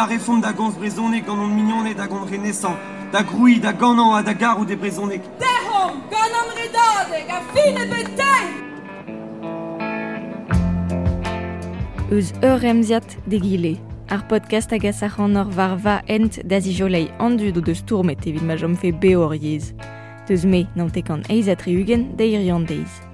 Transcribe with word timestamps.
la 0.00 0.06
réforme 0.06 0.40
da 0.40 0.52
gons 0.52 0.72
brezonek 0.78 1.26
gant 1.26 1.38
an 1.44 1.50
mignonnet 1.52 1.92
da 1.94 2.06
gant 2.06 2.24
renaissant, 2.24 2.76
da 3.12 3.22
groui, 3.22 3.60
da 3.60 3.72
ganan 3.72 4.14
a 4.14 4.22
da 4.22 4.32
garou 4.32 4.64
de 4.64 4.74
brezonek. 4.74 5.20
Dehom, 5.42 5.98
gant 6.08 6.36
an 6.40 6.48
redadeg, 6.56 7.28
a 7.28 7.40
fin 7.52 7.76
e 7.76 7.84
betei! 7.90 8.46
Eus 12.10 12.32
ur 12.40 12.64
emziat 12.64 13.18
de 13.26 13.42
gile. 13.44 13.74
Ar 14.08 14.24
podcast 14.32 14.72
hag 14.72 14.88
asachan 14.88 15.36
ur 15.36 15.52
var 15.52 15.76
va 15.76 15.98
ent 16.08 16.40
da 16.48 16.62
zijolei 16.64 17.10
andu 17.18 17.52
do 17.52 17.60
deus 17.60 17.84
tourmet 17.84 18.24
evit 18.24 18.42
ma 18.48 18.56
jom 18.56 18.80
fe 18.80 18.94
beor 19.04 19.36
yez. 19.36 19.74
Deus 20.26 20.48
me 20.48 20.64
nantek 20.76 21.12
an 21.12 21.28
eiz 21.28 21.52
atriugen 21.52 22.16
da 22.16 22.24
irian 22.24 22.64
deiz. 22.64 23.09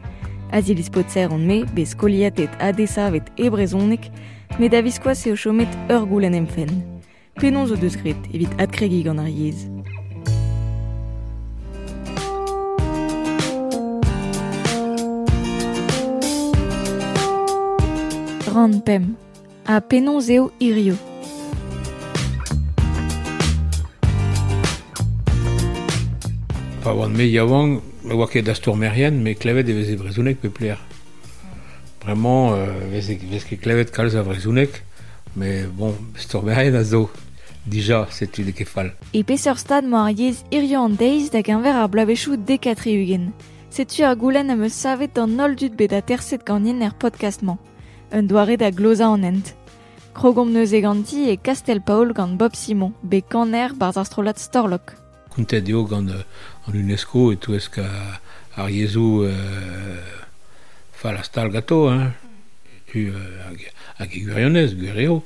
Azilis 0.53 0.89
potser 0.91 1.33
on 1.33 1.43
me, 1.47 1.65
bez 1.75 1.95
koliatet 1.95 2.51
adesavet 2.61 3.33
e 3.37 3.51
brezonek, 3.51 4.11
me 4.59 4.69
da 4.69 4.81
viskoaz 4.83 5.27
eo 5.27 5.37
chomet 5.37 5.73
ur 5.91 6.07
goulen 6.07 6.35
emfen. 6.39 6.71
Penon 7.41 7.67
zo 7.67 7.77
deus 7.77 7.97
gret 8.01 8.31
evit 8.33 8.53
adkregi 8.63 9.03
gant 9.05 9.21
ar 9.21 9.29
yez. 9.29 9.67
Ran 18.55 18.81
pem. 18.87 19.17
A 19.67 19.81
penon 19.81 20.21
zeo 20.23 20.49
irio. 20.61 20.95
Pa 26.81 26.95
oan 26.95 27.13
me 27.19 27.27
yaouan, 27.27 27.81
me 28.07 28.15
oa 28.15 28.29
ket 28.31 28.47
da 28.47 28.55
stourmerien, 28.55 29.19
me 29.23 29.35
klevet 29.35 29.69
e 29.69 29.75
veze 29.75 29.97
brezounek 29.99 30.39
pe 30.41 30.51
pler. 30.51 30.79
Vraiment, 32.05 32.55
euh, 32.55 32.87
veze, 32.93 33.19
veze 33.31 33.59
klevet 33.59 33.91
kalz 33.91 34.15
a 34.15 34.23
brezounek, 34.23 34.83
mais 35.35 35.67
bon, 35.67 35.95
stourmerien 36.15 36.75
a 36.75 36.85
zo. 36.85 37.11
Dija, 37.67 38.07
setu 38.15 38.45
de 38.47 38.53
kefal. 38.55 38.93
E 39.13 39.25
peseur 39.27 39.59
stad 39.59 39.85
ma 39.91 40.05
ar 40.07 40.15
yez 40.15 40.45
irio 40.55 40.85
an 40.87 40.95
deiz 40.95 41.33
da 41.35 41.43
genver 41.43 41.75
ar 41.75 41.89
blavechou 41.91 42.37
dekatri 42.39 42.95
ugen. 43.03 43.33
Setu 43.75 44.05
ar 44.07 44.15
goulen 44.15 44.53
am 44.55 44.63
eus 44.63 44.77
savet 44.79 45.19
an 45.19 45.35
nol 45.35 45.57
dud 45.59 45.75
bet 45.75 45.93
a 45.93 46.01
terset 46.01 46.45
ganien 46.47 46.85
er 46.87 46.95
podcastman. 46.95 47.59
Un 48.15 48.29
doare 48.31 48.57
da 48.57 48.71
gloza 48.71 49.11
an 49.11 49.25
ent. 49.27 49.57
Krogom 50.15 50.53
neus 50.55 50.73
e 50.73 50.81
ganti 50.81 51.27
e 51.33 51.37
Castel 51.37 51.81
Paul 51.81 52.15
gant 52.15 52.39
Bob 52.39 52.55
Simon, 52.55 52.95
be 53.03 53.21
kaner 53.21 53.75
barz 53.75 53.99
ar 53.99 54.07
strolat 54.07 54.39
Storlock. 54.39 54.95
Kountet 55.35 55.69
eo 55.69 55.83
gant 55.91 56.15
euh, 56.67 56.71
an 56.71 56.75
UNESCO 56.75 57.33
et 57.33 57.37
tout 57.37 57.55
esk 57.55 57.79
a 57.79 58.21
ar 58.57 58.71
yezou 58.71 59.25
euh, 59.25 60.01
fal 60.93 61.17
a 61.17 61.23
stal 61.23 61.51
gato, 61.51 61.89
hein. 61.89 62.13
Tu 62.87 63.13
euh, 63.13 64.07
gwirionez, 64.07 64.75
gwireo. 64.75 65.25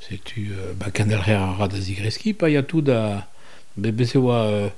Setu 0.00 0.52
euh, 0.52 0.72
ba 0.74 0.90
kandel 0.90 1.20
re 1.20 1.34
a 1.34 2.62
tout 2.62 2.82
da 2.82 3.26
be 3.76 3.90
be 3.90 4.04
se 4.04 4.18
oa 4.18 4.44
euh, 4.44 4.68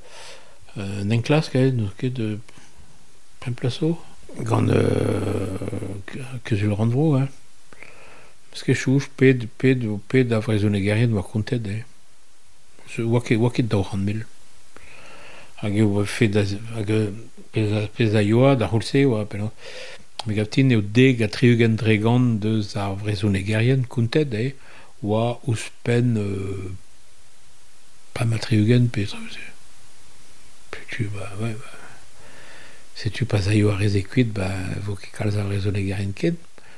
euh, 0.79 1.05
n'en 1.05 1.21
klas 1.23 1.51
kaet, 1.53 1.73
nou 1.73 1.91
ket 1.99 2.15
de 2.15 2.39
plaso. 3.57 3.99
Gant 4.41 4.69
euh, 4.69 5.59
ke 6.45 6.57
zul 6.57 6.73
randvro, 6.73 7.17
hein. 7.17 7.29
Parce 8.51 8.63
que 8.63 8.75
chouch 8.75 9.09
ped 9.17 9.47
ped 9.59 9.85
ped 10.09 10.33
a 10.33 10.41
vrezone 10.41 10.81
gerien 10.81 11.13
war 11.13 11.29
kontet 11.29 11.67
eh. 11.67 11.85
Se 12.89 13.03
oa 13.03 13.21
ket 13.21 13.39
oa 13.39 13.53
ket 13.53 13.69
daou 13.69 13.85
mil. 13.97 14.25
Hag 15.61 15.77
eo 15.77 16.05
fe 16.07 16.29
da 16.29 16.45
hag 16.77 16.91
eo 16.91 17.87
pez 17.97 18.15
a 18.15 18.23
yoa 18.23 18.55
da 18.57 18.67
roulse 18.67 19.05
oa 19.07 19.25
peno. 19.27 19.53
Me 20.27 20.35
gaftin 20.35 20.73
eo 20.75 20.81
deg 20.81 21.23
a 21.23 21.29
triugen 21.29 21.77
dregan 21.77 22.39
deus 22.43 22.77
ar 22.77 22.97
eh. 23.07 24.53
Oa 25.01 25.39
ouspen 25.47 26.17
euh, 26.19 26.75
pa 28.13 28.25
ma 28.25 28.39
triugen 28.39 28.89
pe 28.91 29.07
tu 30.91 31.05
ba 31.15 31.31
ouais 31.41 31.55
ba. 31.55 31.71
Setu 32.95 33.27
pas 33.27 33.47
a 33.47 33.55
yo 33.55 33.71
a 33.71 33.77
reze 33.79 34.03
kuit 34.03 34.35
ba 34.35 34.49
vo 34.83 34.97
ket 34.97 35.13
kalz 35.13 35.37
a 35.37 35.45
vrezone 35.45 35.87
gerien 35.87 36.13
ket. 36.13 36.35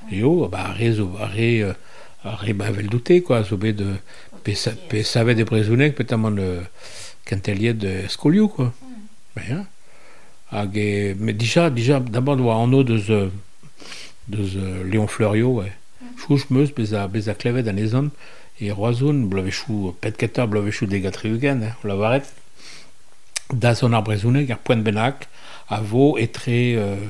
Yo, 0.09 0.49
ba 0.49 0.71
a 0.71 0.73
rezo, 0.75 1.17
a 1.19 1.29
re, 1.29 1.63
euh, 1.63 1.75
a 2.25 2.37
re 2.37 3.21
quoi, 3.21 3.43
zo 3.45 3.57
bet 3.57 3.77
de, 3.77 3.97
pe, 4.43 4.55
sa, 4.55 4.73
pe 4.73 5.03
savet 5.03 5.45
brezounek, 5.45 5.95
tamant 6.07 6.37
kanteliet 7.31 7.75
de 7.75 8.09
Skolio, 8.09 8.49
quoi. 8.49 8.73
Hein. 9.37 9.65
Hag 10.51 10.77
e, 10.77 11.15
mais 11.19 11.33
déjà, 11.33 11.71
déjà, 11.71 12.01
d'abord, 12.01 12.37
doa 12.37 12.57
anno 12.57 12.83
deus, 12.83 13.31
deus 14.27 14.57
euh, 14.57 14.85
Léon 14.85 15.07
Fleurio, 15.07 15.61
ouais. 15.61 15.73
Chouch 16.19 16.51
meus, 16.51 16.75
bez 16.75 16.93
a, 16.95 17.07
bez 17.09 17.29
a 17.29 17.35
klevet 17.35 17.69
an 17.71 17.79
ezan, 17.79 18.11
e 18.61 18.71
roazoun, 18.75 19.29
blavechou, 19.31 19.95
pet 20.03 20.19
keta, 20.19 20.47
blavechou 20.51 20.87
de 20.91 20.99
gatriugen, 20.99 21.63
hein, 21.63 21.77
la 21.85 21.95
varet, 21.95 22.27
da 23.55 23.75
son 23.75 23.95
ar 23.95 24.03
brezounek, 24.03 24.51
ar 24.51 24.59
poent 24.67 24.83
benak, 24.85 25.29
a 25.71 25.81
vo 25.81 26.17
etre, 26.19 26.59
euh, 26.77 27.07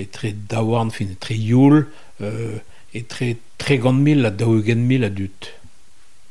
etre 0.00 0.32
daouarn, 0.48 0.90
fin, 0.90 1.12
etre 1.12 1.36
youl, 1.36 1.84
euh, 2.22 2.56
etre 2.96 3.34
tre 3.60 3.78
gant 3.78 4.00
mil 4.00 4.24
a 4.26 4.32
daougen 4.32 4.88
mil 4.88 5.04
a 5.04 5.12
dut. 5.12 5.52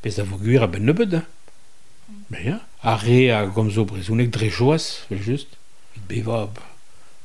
Pez 0.02 0.18
a 0.18 0.26
vo 0.26 0.42
gwir 0.42 0.66
a 0.66 0.68
ben 0.68 0.84
nebeud, 0.90 1.20
hein. 1.20 1.24
Ben, 2.30 2.44
ya. 2.44 2.60
A 2.82 2.96
re 2.96 3.30
a 3.30 3.44
gomzo 3.46 3.84
brezounek 3.84 4.30
dre 4.30 4.50
joas, 4.50 5.04
fel 5.08 5.22
just. 5.22 5.58
Beva, 6.08 6.48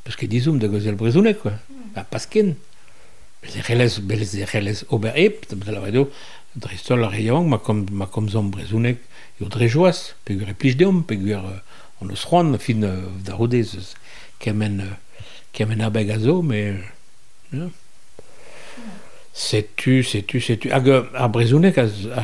peus 0.03 0.17
ket 0.19 0.29
dizoum 0.31 0.59
da 0.59 0.67
gozel 0.67 0.97
brezounek, 0.99 1.41
quoi. 1.41 1.55
A 1.95 2.03
pasken. 2.03 2.55
Ober 4.89 5.13
ep, 5.15 5.45
da 5.49 5.71
la 5.71 5.81
redo, 5.85 6.09
dre 6.55 6.77
stol 6.77 7.05
a 7.05 7.09
reiang, 7.13 7.47
ma 7.47 7.59
kom, 7.61 7.85
eo 9.39 9.47
e 10.43 10.53
plij 10.57 10.75
deom, 10.75 11.03
eus 12.11 12.23
roan, 12.25 12.57
fin 12.59 12.83
euh, 12.83 13.07
da 13.23 13.35
rodez, 13.37 13.75
eus 13.77 13.93
kemen, 14.41 14.81
euh, 14.81 15.21
kemen 15.53 15.81
abeg 15.81 16.11
a 16.11 16.19
zo, 16.19 16.41
me... 16.41 16.81
Euh, 17.53 17.69
Setu, 19.37 20.01
setu, 20.01 20.39
setu. 20.41 20.71
Hag 20.73 20.87
euh, 20.89 21.03
ar 21.13 21.29
brezounek 21.29 21.77
a, 21.77 21.83
a. 22.17 22.23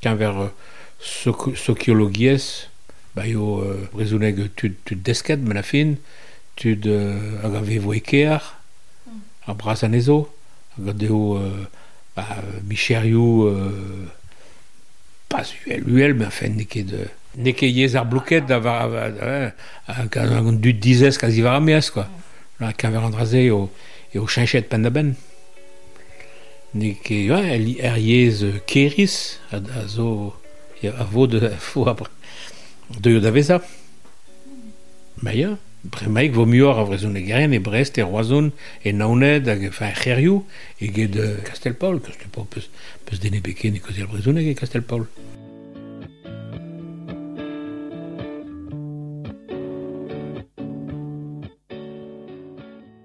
Kan 0.00 0.14
ver 0.14 0.52
soci- 1.00 1.56
sociologiez, 1.56 2.68
ba 3.16 3.26
yo 3.26 3.58
euh, 3.62 3.88
brezounek 3.92 4.40
tud, 4.58 4.76
tud 4.84 5.02
desket, 5.06 5.40
men 5.42 5.58
a 5.58 5.64
fin, 5.66 5.96
tud 6.58 6.86
euh, 6.86 7.38
hag 7.42 7.54
a 7.58 7.62
vevo 7.64 7.94
eker, 7.96 8.42
ar 9.48 9.56
bras 9.58 9.84
an 9.86 9.96
ezo, 9.96 10.26
hag 10.76 10.92
a 10.92 10.96
deo 10.96 11.38
euh, 11.38 11.64
ba, 12.16 12.26
micherioù 12.68 13.46
euh, 13.48 14.06
pas 15.28 15.50
uel, 15.66 15.84
uel, 15.88 16.14
men 16.18 16.30
fin 16.34 16.56
neket 16.56 16.92
de... 16.92 17.06
Neket 17.38 17.70
yez 17.70 17.94
ar 17.94 18.06
blouket 18.08 18.46
da 18.48 18.56
var, 18.58 18.90
euh, 18.90 19.50
an 19.86 20.56
dud 20.58 20.80
dizez 20.80 21.18
kazi 21.20 21.42
var 21.44 21.60
quoi. 21.92 22.06
La 22.58 22.72
kan 22.72 22.90
ver 22.90 23.04
an 23.04 23.10
draze 23.10 23.38
eo, 23.46 23.68
eo 24.14 24.26
chinchet 24.26 24.62
pen 24.68 24.82
da 24.82 24.90
ben. 24.90 25.14
Ne 26.74 26.94
ket, 26.94 27.30
ouais, 27.30 27.76
er, 27.78 27.98
yez 27.98 28.42
euh, 28.42 28.58
keris, 28.66 29.38
a, 29.52 29.56
a 29.56 29.86
zo, 29.86 30.34
ya- 30.82 30.94
a 30.98 31.04
vo 31.04 31.26
de, 31.26 31.38
da 33.20 33.30
veza. 33.30 33.62
Ya, 35.34 35.58
bremaik 35.82 36.32
vo 36.34 36.46
muor 36.46 36.78
a 36.78 36.84
vrezon 36.84 37.16
e 37.16 37.22
garen 37.22 37.52
e 37.52 37.58
Brest 37.60 37.98
e 37.98 38.02
Roazon 38.02 38.52
e 38.82 38.92
Naoned 38.92 39.48
hag 39.48 39.62
enfin 39.64 39.94
Cherioù 39.94 40.44
e 40.80 40.86
get 40.92 41.10
de 41.12 41.42
Castelpaul, 41.44 42.00
Castelpaul 42.00 42.46
peus, 42.46 42.70
peus 43.04 43.18
dene 43.20 43.40
beken 43.40 43.74
e 43.76 43.80
kozi 43.80 44.00
al 44.00 44.08
brezoneg 44.08 44.46
e 44.46 44.54
Castelpaul. 44.54 45.06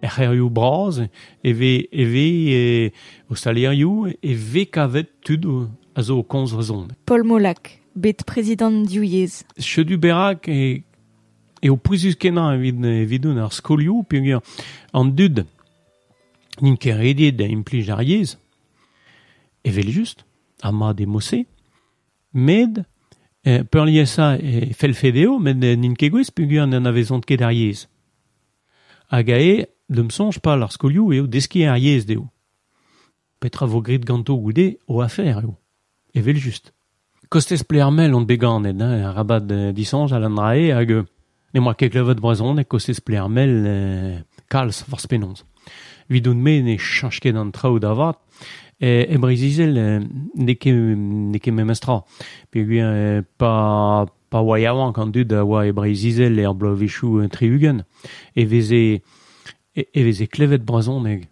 er 0.03 0.09
c'herioù 0.11 0.49
braz, 0.49 0.99
eve, 1.43 1.87
eve 1.91 2.25
e, 2.51 2.91
o 3.29 3.35
salerioù, 3.35 4.07
e 4.21 4.33
ve 4.35 4.65
kavet 4.67 5.09
tud 5.23 5.45
Paul 7.05 7.23
Molac, 7.23 7.79
bet 7.95 8.23
président 8.25 8.71
diou 8.71 9.03
yez. 9.03 9.43
Chedu 9.59 9.97
berak 9.97 10.47
e, 10.47 10.83
e 11.61 11.69
o 11.69 11.77
pouzus 11.77 12.15
kenan 12.15 12.55
evit, 12.57 12.79
evidoun 12.83 13.37
ar 13.37 13.53
skolioù, 13.53 14.03
pe 14.03 14.21
gwer 14.23 14.41
an 14.93 15.13
dud, 15.13 15.45
nin 16.61 16.77
ket 16.77 16.97
rediet 16.97 17.37
da 17.37 17.45
implij 17.45 17.91
ar 17.93 18.03
yez, 18.03 18.37
evel 19.63 19.91
just, 19.93 20.25
a 20.61 20.71
ma 20.71 20.93
de 20.93 21.05
med, 22.33 22.85
eh, 23.45 23.63
peur 23.63 23.85
liesa 23.85 24.37
e 24.37 24.73
fel 24.73 24.93
fedeo, 24.93 25.39
med 25.39 25.61
ket 25.97 26.11
gwez, 26.11 26.29
nan 26.67 26.87
avezont 26.87 27.25
ket 27.25 27.41
ar 27.41 27.53
yez. 27.53 27.87
Hag 29.09 29.29
a 29.29 29.37
e, 29.37 29.65
deum 29.89 30.09
sonj 30.09 30.39
pa 30.41 30.57
ar 30.57 30.71
skolioù 30.71 31.13
eo 31.13 31.27
deski 31.27 31.67
ar 31.67 31.77
yez 31.77 32.05
deo. 32.05 32.31
Petra 33.39 33.67
vo 33.67 33.81
grit 33.81 34.05
ganto 34.05 34.35
goude 34.35 34.77
o 34.87 35.01
afer 35.01 35.37
eo. 35.37 35.62
Evel 36.13 36.38
just. 36.38 36.74
Kostez 37.30 37.63
plearmel 37.63 38.13
on 38.13 38.25
beganet, 38.30 38.77
hein, 38.77 39.01
ar 39.07 39.15
rabat 39.18 39.50
euh, 39.51 39.71
disanj 39.74 40.13
al 40.13 40.27
an 40.27 40.38
rae, 40.38 40.69
hag 40.69 40.92
euh, 40.94 41.06
ne 41.54 41.62
moa 41.63 41.74
ket 41.74 41.89
klevet 41.89 42.21
brazon 42.21 42.60
e 42.62 42.65
euh. 43.65 45.44
Vidoun 46.10 46.38
me 46.38 46.62
ne 46.62 46.77
chanj 46.77 47.18
ket 47.24 47.36
an 47.36 47.50
traoù 47.51 47.80
da 47.81 47.95
vat, 47.98 48.19
e, 48.77 49.07
e 49.10 49.18
e, 49.18 49.88
neke, 50.36 50.71
neke 51.33 51.51
memestra. 51.51 52.04
Pe 52.51 52.60
e, 52.62 53.24
pa, 53.38 54.06
pa 54.30 54.42
dud 55.12 55.33
a 55.33 55.65
e 55.65 55.71
Brezizel 55.71 56.38
er 56.38 56.54
blovechou 56.54 57.24
e, 57.24 57.27
triugen. 57.30 57.83
E 58.36 58.45
veze, 58.45 59.01
e, 59.75 59.81
e 59.81 60.04
veze 60.04 60.27
klevet 60.27 60.62
brazoneg 60.62 61.27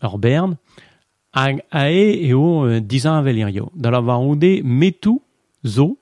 ar 0.00 0.18
bern, 0.18 0.56
hag 1.30 1.62
a 1.70 1.88
e 1.90 2.26
eo 2.28 2.68
e, 2.68 2.80
dizan 2.80 3.14
a 3.14 3.22
velirio. 3.22 3.70
Da 3.74 3.90
la 3.90 4.00
varoude 4.00 4.62
metou 4.62 5.22
zo 5.64 5.96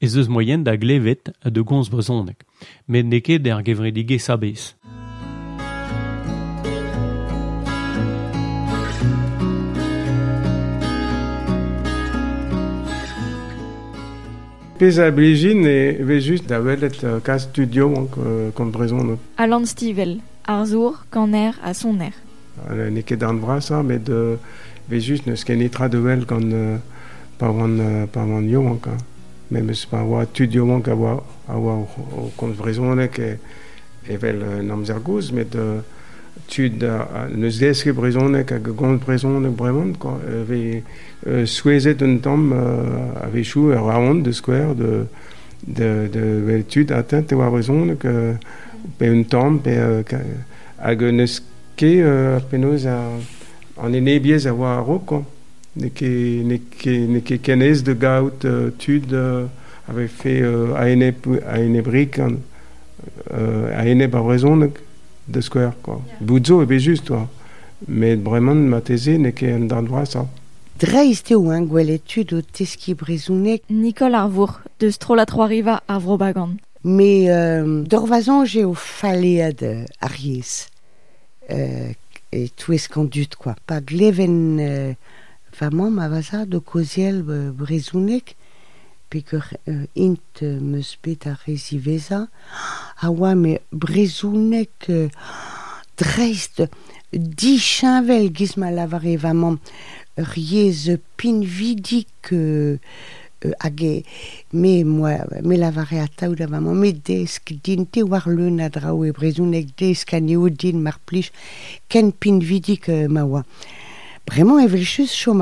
ez 0.00 0.16
eus 0.16 0.28
moyen 0.28 0.62
da 0.62 0.76
glevet 0.76 1.32
a 1.42 1.50
de 1.50 1.60
gons 1.60 1.88
brezhonek. 1.88 2.44
Met 2.86 3.06
neke 3.06 3.38
der 3.40 3.62
gevredige 3.64 4.18
sabez. 4.18 4.74
Pez 14.76 14.98
a 14.98 15.10
blejin 15.10 15.64
e 15.64 16.04
vez 16.04 16.24
just 16.24 16.48
da 16.48 16.60
welet 16.60 17.02
uh, 17.02 17.16
ka 17.22 17.38
studio 17.38 17.88
uh, 17.88 18.52
kont 18.52 18.72
brezhon. 18.72 19.16
Alan 19.36 19.64
Stivel, 19.64 20.20
ar 20.44 20.66
zour, 20.66 21.00
kaner 21.08 21.56
a 21.62 21.72
son 21.72 22.00
er. 22.00 22.25
Uh, 22.64 22.88
ne 22.90 23.02
ket 23.04 23.22
an 23.26 23.40
vra 23.42 23.60
sa, 23.60 23.82
met 23.82 24.08
uh, 24.08 24.36
vez 24.88 25.04
just 25.04 25.26
neus 25.26 25.44
ken 25.44 25.60
etra 25.60 25.88
de 25.92 26.00
wel 26.00 26.24
gant 26.28 26.52
uh, 26.52 26.78
pa 27.36 27.50
wan, 27.52 27.76
uh, 27.80 28.06
pa 28.10 28.24
wan 28.24 28.48
yo 28.48 28.64
anka. 28.66 28.96
Mais 29.48 29.62
meus 29.62 29.84
pa 29.86 30.02
oa 30.02 30.24
studio 30.32 30.66
anka 30.74 30.92
a 30.92 30.96
oa, 30.96 31.20
oa 31.54 31.76
o 32.16 32.30
kont 32.36 32.56
brezhonek 32.58 33.18
e, 33.18 33.36
e 34.08 34.16
vel 34.22 34.42
uh, 34.42 34.56
namzer 34.64 35.02
tud 36.46 36.82
uh, 36.82 37.28
brezonek 37.94 37.94
brezonek 37.94 38.52
euh, 38.52 38.60
uh, 40.36 41.44
uh, 42.52 43.80
ur 43.80 43.90
aont 43.90 44.22
de 44.22 44.32
skwer 44.32 44.74
de, 44.74 45.06
de, 45.60 46.08
de 46.12 46.24
vel 46.46 46.64
tud 46.64 46.92
brezonek 47.50 48.04
uh, 48.04 48.36
pe 48.98 49.10
un 49.10 49.24
neus 51.12 51.42
ket 51.76 52.02
uh, 52.02 52.40
penaos 52.50 52.86
a, 52.90 52.98
an 53.82 53.94
enebiez 53.94 54.48
a 54.48 54.54
war 54.54 54.78
a 54.78 54.80
ro, 54.80 54.98
quoi. 54.98 55.22
Ne 55.76 55.90
ket, 55.92 56.42
ne 56.48 56.58
ket, 56.58 57.06
ne 57.08 57.20
ket 57.20 57.42
kenez 57.44 57.84
de 57.84 57.92
gaout 57.92 58.44
uh, 58.48 58.70
tud 58.80 59.12
uh, 59.12 59.44
ave 59.88 60.08
fe 60.08 60.40
uh, 60.40 60.74
a 60.74 60.88
ene, 60.88 61.12
a 61.44 61.60
ene 61.60 61.82
brik 61.84 62.18
an, 62.18 62.38
uh, 63.30 63.76
a 63.76 63.84
ene 63.86 64.08
ba 64.08 64.22
brezonek 64.24 64.80
de 65.28 65.40
square 65.40 65.74
quoi. 65.82 66.00
Yeah. 66.06 66.16
Boudzo 66.20 66.62
ebe 66.62 66.78
just 66.78 67.06
toi. 67.06 67.28
Mais 67.88 68.16
vraiment 68.16 68.54
ma 68.54 68.80
thèse 68.80 69.10
n'est 69.10 69.32
qu'un 69.32 69.68
endroit 69.70 70.06
ça. 70.06 70.26
Dreist 70.80 71.30
eo 71.30 71.50
un 71.50 71.62
gwelet 71.62 72.00
o 72.32 72.40
teski 72.40 72.94
brezounek. 72.94 73.62
Nicole 73.68 74.14
Arvour, 74.14 74.60
de 74.80 74.88
Strola 74.90 75.26
Trois-Riva 75.26 75.82
à 75.88 75.98
Vrobagan. 75.98 76.56
Mais 76.84 77.26
euh, 77.28 77.82
d'orvazan 77.82 78.44
j'ai 78.44 78.64
au 78.64 78.74
faléad 78.74 79.62
euh, 79.62 79.84
Ariès. 80.00 80.68
Euh, 80.68 80.75
et 81.48 82.48
tout 82.50 82.72
escandut 82.72 83.28
quoi. 83.38 83.54
Pas 83.66 83.80
gleven 83.80 84.58
euh, 84.60 84.92
vraiment 85.56 85.90
ma 85.90 86.08
vaza 86.08 86.44
de 86.46 86.58
koziel 86.58 87.24
euh, 87.28 87.50
brezounek. 87.50 88.36
Peker 89.08 89.54
uh, 89.68 89.86
int 89.94 90.42
meus 90.42 90.96
bet 91.02 91.28
a 91.30 91.36
reziveza. 91.46 92.26
A 92.98 93.10
oa 93.12 93.36
me 93.38 93.60
brezounek 93.70 94.90
dreist 95.96 96.64
di 97.12 97.54
chanvel 97.62 98.32
giz 98.34 98.56
ma 98.58 98.72
lavare 98.74 99.14
vamam 99.16 99.60
riez 100.18 100.98
pin 101.16 101.44
vidik 101.46 102.32
uh, 102.32 102.82
hage 103.60 104.04
me 104.52 104.84
moi 104.84 105.18
me 105.42 105.56
lavare 105.56 106.00
a 106.00 106.08
taout 106.08 106.40
a 106.40 106.46
vamam 106.46 106.78
me 106.78 106.92
desk 106.92 107.52
din 107.62 107.86
te 107.86 108.02
war 108.02 108.26
leun 108.26 108.60
a 108.60 108.68
drao 108.68 109.04
e 109.04 109.12
brezounek 109.12 109.76
desk 109.76 110.14
a 110.14 110.20
ken 111.88 112.12
pin 112.12 112.40
vidik 112.40 112.88
ma 113.08 113.24
oa. 113.24 113.44
Vraiment 114.28 114.58
evel 114.58 114.84
chus 114.84 115.12
chom 115.14 115.40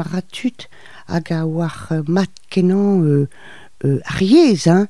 war 1.44 2.02
mat 2.06 2.30
kenan 2.50 3.02
euh, 3.04 3.28
euh, 3.84 4.00
hein. 4.66 4.88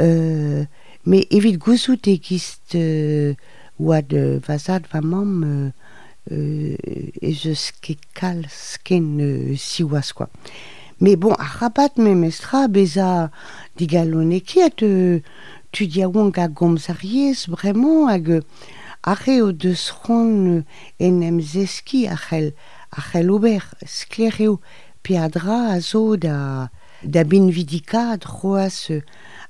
Euh, 0.00 0.64
mais 1.04 1.26
evit 1.30 1.56
gouzout 1.58 2.06
e 2.06 2.18
gist 2.22 2.74
euh, 2.74 3.34
oad 3.78 4.12
euh, 4.14 4.40
vazad 4.46 4.84
va 4.92 5.00
mam 5.00 5.44
euh, 5.44 5.70
euh, 6.32 6.76
e 7.20 7.32
ket 7.80 8.00
kal 8.14 8.44
sken 8.48 9.20
euh, 9.20 9.56
siwas, 9.56 10.12
quoi. 10.14 10.28
Mais 11.00 11.16
bon, 11.16 11.32
a 11.38 11.44
rabat 11.44 11.96
me 11.96 12.14
mestra 12.14 12.68
beza 12.68 13.30
digalone 13.78 14.42
kiet 14.44 14.82
euh, 14.82 15.22
tu 15.72 15.86
dia 15.86 16.10
oan 16.10 16.28
ga 16.28 16.46
gomz 16.48 16.90
ariez, 16.92 17.46
vraiment, 17.48 18.06
hag 18.06 18.42
are 19.02 19.40
o 19.40 19.50
deus 19.52 19.88
ron 20.04 20.58
euh, 20.58 20.62
en 21.00 21.22
emzeski 21.22 22.06
a 22.06 22.18
chel, 22.20 22.52
a 22.92 23.00
chel 23.00 23.30
ober, 23.32 23.64
sklereo, 23.86 24.58
pe 25.02 25.16
a 25.16 25.30
dra 25.32 25.72
a 25.72 25.80
zo 25.80 26.18
da 26.20 26.68
da 27.02 27.24
bin 27.24 27.48
vidika 27.48 28.18
droas 28.18 28.90
euh, 28.90 29.00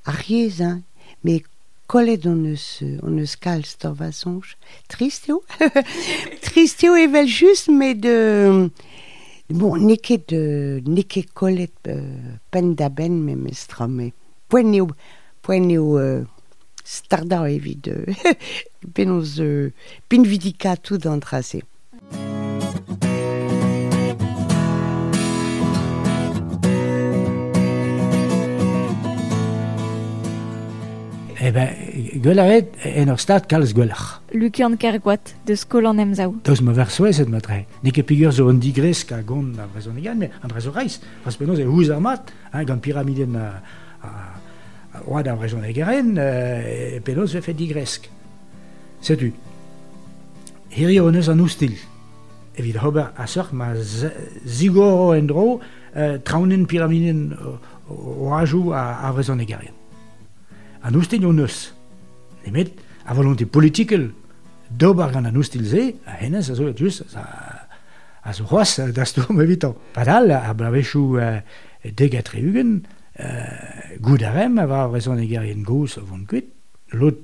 ariez, 0.06 0.62
hein, 0.62 0.84
mais 1.24 1.42
kollet 1.88 2.28
on 2.30 2.44
eus, 2.46 2.84
on 3.02 3.18
eus 3.18 3.34
kalz 3.34 3.74
d'or 3.82 3.98
vazonj. 3.98 4.54
Tristeo 4.86 5.42
Tristeo 6.46 6.94
evel 6.94 7.26
just, 7.26 7.66
mais 7.66 7.94
de... 7.94 8.70
Bon, 9.50 9.74
neket, 9.76 10.28
de, 10.30 10.80
neket 10.86 11.32
kollet 11.34 11.72
euh, 11.90 12.36
pen 12.54 12.76
da 12.78 12.88
ben 12.88 13.16
me 13.18 13.34
mestra, 13.34 13.88
mais 13.88 14.12
poen 14.48 14.70
eo, 14.78 14.86
poen 15.42 15.66
eo 15.74 15.96
euh, 15.98 16.22
starda 16.86 17.42
evit 17.50 17.90
euh, 17.90 18.06
penoz 18.94 19.40
euh, 19.42 19.72
pin 20.08 20.22
vidika 20.22 20.76
tout 20.76 21.02
an 21.10 21.18
trase. 21.18 21.64
Eh 31.42 31.50
ben, 31.50 31.74
gwelaret 32.18 32.74
en 32.84 33.10
ur 33.12 33.18
stad 33.20 33.46
kalz 33.50 33.72
gwellach. 33.76 34.20
Lukian 34.34 34.76
kergoat, 34.80 35.34
deus 35.46 35.64
kolan 35.68 36.00
emzaou. 36.02 36.34
Daus 36.46 36.60
ma 36.64 36.74
ver 36.74 36.90
soez 36.90 37.20
ma 37.28 37.40
tre. 37.40 37.64
Ne 37.82 37.92
ket 37.94 38.06
pigur 38.08 38.32
zo 38.32 38.48
an 38.50 38.60
digres 38.60 39.04
ka 39.06 39.20
gont 39.26 39.56
na 39.56 39.68
vrezon 39.70 39.98
egan, 40.00 40.18
me 40.18 40.30
an 40.42 40.50
drezo 40.52 40.72
reiz. 40.74 41.00
Fas 41.24 41.38
penoz 41.38 41.60
e 41.60 41.66
ouz 41.66 41.90
ar 41.90 42.02
mat, 42.02 42.32
hein, 42.52 42.66
gant 42.66 42.82
piramiden 42.82 43.36
a, 43.36 43.46
a, 44.02 44.10
a 44.94 45.04
oad 45.06 45.30
ar 45.30 45.38
vrezon 45.38 45.64
egaren, 45.64 46.16
euh, 46.18 46.98
e 46.98 47.00
vefe 47.04 47.54
digresk. 47.54 48.08
Setu. 49.00 49.32
Hiri 50.70 51.00
o 51.00 51.10
neus 51.10 51.28
an 51.28 51.40
oustil. 51.40 51.76
Evit 52.56 52.76
hober 52.76 53.12
a 53.16 53.26
sork 53.26 53.52
ma 53.52 53.74
zigoro 54.46 55.14
en 55.14 55.26
dro 55.26 55.60
euh, 55.96 56.18
traunen 56.18 56.66
piramiden 56.66 57.32
o, 57.34 57.58
o, 57.88 58.32
a, 58.34 59.06
a 59.06 59.12
vrezon 59.12 59.40
egaren. 59.40 59.74
An 60.82 60.96
oustil 60.96 61.26
on 61.26 61.38
eus. 61.38 61.79
nemet 62.46 62.72
a 63.06 63.14
volonté 63.14 63.46
politikel 63.46 64.10
d'ober 64.70 65.10
gant 65.12 65.26
an 65.26 65.36
oustil 65.36 65.66
se, 65.66 65.96
a 66.06 66.16
hennez 66.20 66.50
a 66.50 66.54
zo 66.54 66.70
just 66.76 67.02
a, 67.16 67.24
a 68.22 68.32
zo 68.32 68.44
c'hoaz 68.44 68.92
da 68.94 69.04
storm 69.04 69.40
evitant. 69.40 69.76
Padal 69.94 70.30
a 70.30 70.54
bravechou 70.54 71.18
uh, 71.18 71.40
degatri 71.84 72.44
reugen, 72.44 72.82
uh, 73.18 73.96
goud 74.00 74.22
a 74.22 74.32
rem 74.32 74.58
a 74.58 74.66
war 74.66 74.90
rezon 74.92 75.18
egerien 75.18 75.64
gous 75.66 75.98
a 75.98 76.04
vont 76.04 76.26
kuit, 76.28 76.52
lot 76.92 77.18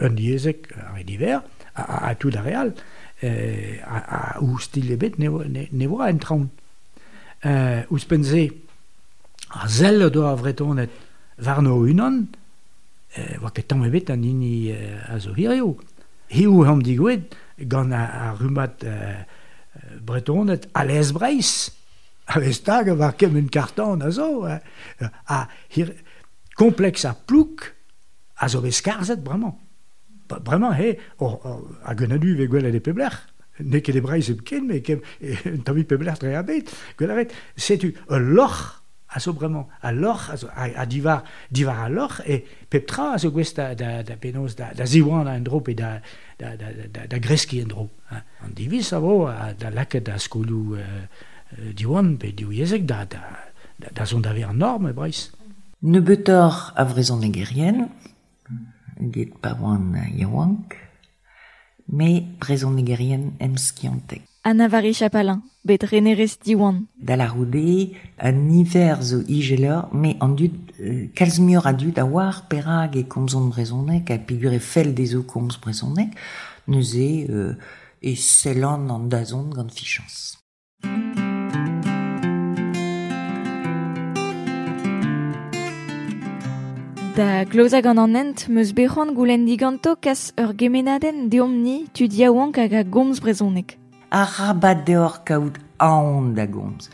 un 0.00 0.16
diezek 0.16 0.72
ar 0.76 1.04
diver, 1.04 1.42
a, 1.74 1.82
a, 1.82 2.08
a 2.10 2.14
tout 2.14 2.34
a 2.34 2.42
real, 2.42 2.72
uh, 2.72 3.76
a, 3.84 4.00
a 4.00 4.40
oustil 4.42 4.90
ebet 4.96 5.18
ne, 5.18 5.30
ne, 5.48 5.68
ne 5.70 5.86
voa 5.86 6.10
en 6.10 6.18
traun. 6.18 6.48
Uh, 7.40 7.86
Ouspenze, 7.88 8.50
a 9.50 9.68
zel 9.68 10.10
do 10.12 10.26
a 10.28 10.34
vretonet 10.36 10.90
varno 11.40 11.78
unan, 11.80 12.26
e, 13.16 13.38
wa 13.42 13.50
ket 13.50 13.68
tamm 13.68 13.82
an 13.82 14.24
ini 14.24 14.72
a 15.08 15.18
zo 15.18 15.34
hireo. 15.34 15.76
Heo 16.28 16.64
hem 16.64 16.82
digwet 16.82 17.34
gant 17.58 17.92
a, 17.92 18.30
a 18.30 18.34
rumat 18.36 18.84
euh, 18.84 19.24
bretonet 20.00 20.68
a 20.74 20.84
lez 20.84 21.12
breis, 21.12 21.70
A 22.30 22.38
lez 22.38 22.60
tag 22.62 22.88
a 22.88 22.94
var 22.94 23.16
kem 23.18 23.34
un 23.34 23.48
karton 23.50 24.02
a 24.02 24.10
zo. 24.10 24.44
euh, 24.46 24.58
A 25.26 25.48
hir, 25.74 25.94
komplex 26.54 27.04
a 27.04 27.14
plouk 27.14 27.74
a 28.38 28.48
zo 28.48 28.60
vez 28.60 28.80
karzet 28.80 29.24
bremañ. 29.24 29.56
Bremañ, 30.28 30.76
he, 30.78 30.98
or, 31.18 31.40
or, 31.44 31.64
a 31.82 31.94
gwenadu 31.94 32.36
ve 32.36 32.46
gwell 32.46 32.66
a 32.66 32.70
de 32.70 32.80
pebler. 32.80 33.16
Ne 33.58 33.80
ket 33.82 33.96
e 33.96 34.00
breis 34.00 34.30
eb 34.30 34.44
ken, 34.46 34.68
me 34.68 34.80
kem 34.80 35.02
un 35.50 35.64
tamit 35.66 35.88
pebler 35.90 36.18
tre 36.18 36.36
a 36.38 36.44
bet. 36.46 36.70
Gwell 36.96 37.10
a 37.10 37.18
vet, 37.18 37.34
setu, 37.56 37.90
ur 38.08 38.22
loch 38.22 38.79
a 39.12 39.18
so 39.20 39.32
bremañ, 39.32 39.66
a 39.82 39.92
loch, 39.92 40.30
a, 40.30 40.64
a, 40.82 40.86
divar, 40.86 41.24
divar 41.50 41.84
a 41.84 41.88
e 42.24 42.44
peptra 42.68 43.14
a 43.14 43.18
zo 43.18 43.30
gwest 43.30 43.56
da, 43.56 43.74
da, 43.74 44.02
da 44.02 44.16
da, 44.56 44.72
da 44.72 44.84
ziwan 44.86 45.26
a 45.26 45.38
da, 45.38 46.00
da, 46.38 46.56
da, 46.56 46.66
da, 46.92 47.06
da 47.06 47.18
greski. 47.18 47.60
Hein. 47.60 47.72
A 48.10 48.46
a 49.28 49.52
da 49.52 49.70
laket 49.70 50.06
da 50.06 50.18
skolou 50.18 50.76
euh, 50.76 51.06
euh, 51.58 51.72
skiantek. 63.58 64.29
Anavari 64.42 64.94
Chapalin, 64.94 65.42
bet 65.64 65.82
renerez 65.84 66.38
diwan. 66.40 66.86
Da 66.96 67.16
la 67.16 67.26
roude, 67.28 67.92
an 68.16 68.48
hiver 68.48 69.02
zo 69.02 69.18
igelor, 69.28 69.92
me 69.92 70.16
an 70.18 70.34
dud, 70.34 70.54
euh, 70.80 71.60
a 71.64 71.72
dud 71.74 71.98
a 71.98 72.06
war 72.06 72.46
perag 72.48 72.96
e 72.96 73.04
komzon 73.04 73.50
brezonek, 73.50 74.10
a 74.10 74.18
pigur 74.18 74.54
e 74.54 74.58
fel 74.58 74.94
des 74.94 75.14
o 75.14 75.24
komz 75.24 75.58
brezonek, 75.58 76.16
neuze 76.66 77.26
euh, 77.28 77.54
e 78.00 78.16
selan 78.16 78.88
an 78.88 79.10
dazon 79.10 79.50
gant 79.50 79.70
fichans. 79.70 80.38
Da 87.14 87.44
glozag 87.44 87.84
an 87.84 87.98
an 87.98 88.14
ent, 88.14 88.48
meus 88.48 88.72
bechon 88.72 89.12
goulen 89.12 89.44
diganto 89.44 89.96
kas 90.00 90.32
ur 90.40 90.54
gemenaden 90.56 91.28
deomni 91.28 91.90
tu 91.92 92.08
diawank 92.08 92.56
hag 92.56 92.72
a 92.72 92.82
gomz 92.84 93.20
brezonek. 93.20 93.79
A 94.10 94.24
rabat 94.24 94.82
deor 94.86 95.22
kaout 95.24 95.58
aon 95.78 96.34
da 96.34 96.46
gomz. 96.46 96.90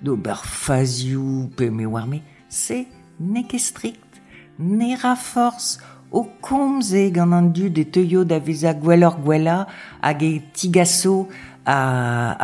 Do 0.00 0.16
ber 0.16 0.40
fazioù 0.44 1.50
pe 1.56 1.68
me 1.70 1.84
war 1.84 2.06
me, 2.06 2.22
se 2.48 2.86
ne 3.20 3.42
ket 3.44 3.60
strikt, 3.60 4.20
ne 4.58 4.96
ra 4.96 5.14
force, 5.16 5.78
o 6.10 6.24
komz 6.40 6.94
e 6.94 7.10
gant 7.12 7.36
an 7.36 7.52
dud 7.52 7.76
e 7.78 7.84
teuio 7.84 8.24
da 8.24 8.38
vez 8.38 8.64
a 8.64 8.72
gwellor 8.72 9.18
gwella 9.20 9.66
hag 10.00 10.22
e 10.22 10.42
a. 11.66 12.40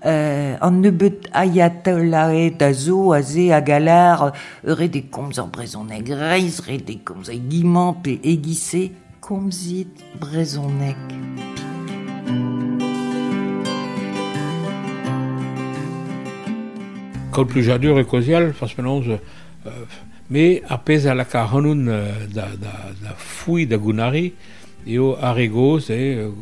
A 0.00 0.06
euh, 0.06 0.56
an 0.62 0.76
nebeut 0.78 1.24
ayatollae 1.34 2.52
da 2.54 2.72
zo 2.72 3.12
a 3.12 3.20
ze 3.20 3.50
a 3.50 3.60
galar 3.60 4.32
eure 4.62 4.86
de 4.88 5.02
komz 5.10 5.40
ar 5.42 5.48
brezonek 5.50 6.12
reiz, 6.14 6.60
re 6.68 6.78
de 6.78 7.00
komz 7.02 7.28
a 7.28 7.34
pe 8.02 8.20
egise, 8.22 8.92
komzit 9.28 9.92
brezonek. 10.16 10.96
Kol 17.36 17.48
plujadur 17.52 18.00
e 18.00 18.06
kozial, 18.08 18.54
fas 18.56 18.72
penaos, 18.72 19.10
euh, 19.12 19.20
me 20.32 20.62
a 20.64 20.78
pez 20.80 21.04
a 21.06 21.14
laka 21.14 21.44
hanoun 21.44 21.84
euh, 21.88 22.24
da, 22.32 22.48
da, 22.56 22.72
da 23.02 23.14
fouy 23.20 23.68
da 23.68 23.76
gounari, 23.76 24.32
eo 24.86 25.12
aregoz 25.20 25.90
e 25.92 26.00
euh, 26.24 26.32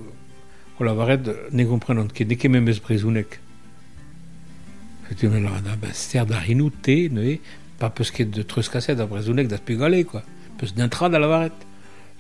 o 0.78 0.86
la 0.86 0.94
varet 0.94 1.26
ne 1.50 1.66
komprenant 1.66 2.14
ket 2.14 2.30
ne 2.30 2.38
ket 2.38 2.54
memez 2.54 2.78
brezounek. 2.78 3.40
Setu 5.08 5.32
me 5.34 5.42
la 5.42 5.58
da 5.58 5.74
ben 5.74 5.94
ster 5.94 6.26
da 6.26 6.38
hinou 6.46 6.70
te, 6.70 7.08
ne 7.10 7.40
pa 7.80 7.90
peus 7.90 8.14
ket 8.14 8.30
de 8.30 8.46
treus 8.46 8.70
kaset 8.70 9.00
a 9.02 9.10
brezounek 9.10 9.50
da 9.50 9.58
spegale, 9.58 10.04
quoi. 10.06 10.22
Peus 10.56 10.70
d'intra 10.72 11.10
da 11.10 11.18
la 11.18 11.48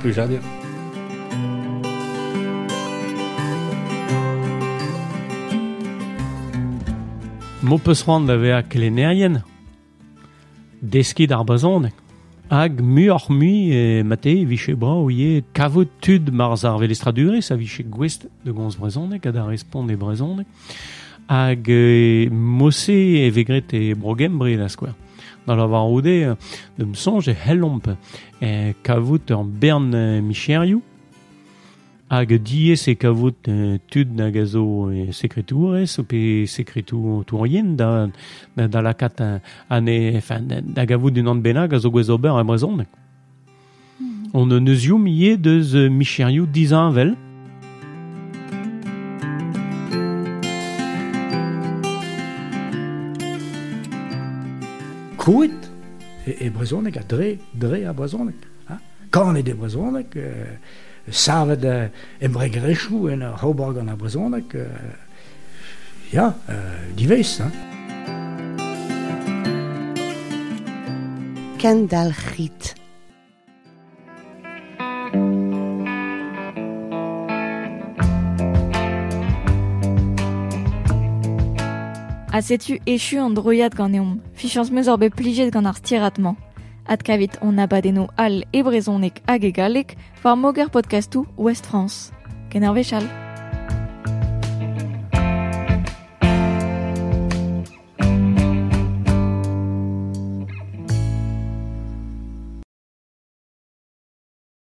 plujadur. 0.00 0.40
Mo 7.62 7.78
peus 7.78 8.02
c'hoant 8.02 8.26
da 8.26 8.34
veaj 8.36 8.64
klenerien, 8.70 9.42
deskid 10.82 11.30
ar 11.32 11.44
bazonek. 11.46 11.94
Hag 12.50 12.80
mu 12.82 13.06
ar 13.14 13.28
mui 13.30 13.70
e 13.72 14.02
mate 14.02 14.34
viche 14.44 14.74
bra 14.76 14.96
o 14.98 15.06
ye 15.08 15.44
kavot 15.54 15.88
tud 16.02 16.32
marz 16.34 16.64
ar 16.64 16.80
velestradurez 16.82 17.50
a 17.50 17.56
viche 17.56 17.84
gwest 17.86 18.26
de 18.44 18.52
gons 18.52 18.76
brezonek, 18.76 19.24
ad 19.26 19.36
ar 19.36 19.48
respond 19.48 19.90
e 19.90 19.96
brezonek. 19.96 20.46
Hag 21.30 21.70
mosse 22.32 22.98
e 23.22 23.30
vegret 23.30 23.72
e 23.72 23.94
brogem 23.94 24.36
bre 24.38 24.58
la 24.58 24.68
skwer. 24.68 24.92
Da 25.46 25.56
la 25.56 25.66
oude, 25.66 26.06
euh, 26.06 26.34
de 26.78 26.84
msonj 26.84 27.28
e 27.28 27.34
hellomp 27.34 27.88
e 28.40 28.74
kavout 28.82 29.30
ur 29.30 29.42
bern 29.42 29.92
euh, 29.94 30.20
micherioù, 30.22 30.80
hag 32.10 32.34
diez 32.38 32.86
e 32.86 32.94
kavout 32.94 33.48
euh, 33.48 33.78
tud 33.90 34.14
nag 34.14 34.36
a 34.38 34.44
zo 34.46 34.92
e 34.92 35.10
sekretourez, 35.10 35.98
o 35.98 36.04
pe 36.06 36.46
sekretou 36.46 37.24
tourien 37.26 37.74
da, 37.74 38.06
da, 38.56 38.68
da 38.68 38.82
lakat 38.86 39.20
an, 39.20 39.40
an 39.68 39.90
e, 39.90 40.14
enfin, 40.14 40.46
da 40.46 40.86
gavout 40.86 41.18
un 41.18 41.34
an 41.34 41.42
benag 41.42 41.74
a 41.74 41.82
zo 41.82 41.90
gwez 41.90 42.10
ober 42.10 42.38
a 42.38 42.44
brezonek. 42.46 42.88
On 44.32 44.46
ne 44.46 44.60
neuzium 44.62 45.08
ie 45.10 45.34
deus 45.36 45.74
micherioù 45.74 46.46
dizan 46.46 46.94
vel, 46.94 47.16
Kouet 55.22 55.70
e, 56.26 56.46
e 56.46 56.50
brezonek 56.50 56.96
a 56.96 57.02
dre, 57.06 57.36
dre 57.54 57.84
a 57.86 57.92
brezonek. 57.94 58.42
Ha? 58.66 58.78
Kan 59.10 59.36
e 59.36 59.42
brezonek, 59.54 60.16
euh, 60.16 60.56
savet 61.10 61.64
euh, 61.64 61.88
embre 62.20 62.48
grechou 62.50 63.08
en 63.08 63.22
ur 63.22 63.38
hobar 63.44 63.72
gant 63.72 63.88
a 63.88 63.94
brezonek, 63.94 64.54
euh, 64.54 64.66
ya, 66.12 66.34
euh, 66.50 66.90
divez, 66.96 67.38
ha? 67.38 67.50
Kendall. 71.58 72.14
A 82.32 82.40
setu 82.40 82.78
echu 82.88 83.18
an 83.20 83.34
droiad 83.36 83.74
gant 83.76 83.92
eom, 83.92 84.14
fichans 84.32 84.70
meus 84.72 84.88
ur 84.88 84.96
bet 84.96 85.12
plijet 85.12 85.52
gant 85.52 85.68
ar 85.68 85.76
stiratman. 85.76 86.38
Ad 86.88 87.04
kavit 87.04 87.36
on 87.44 87.60
abadeno 87.60 88.06
al 88.16 88.40
e 88.56 88.62
brezonek 88.64 89.20
hag 89.28 89.44
e 89.44 89.52
galek 89.52 89.98
war 90.24 90.36
moger 90.36 90.72
podcastou 90.72 91.26
West 91.36 91.66
France. 91.68 92.08
Ken 92.48 92.64
ar. 92.64 93.21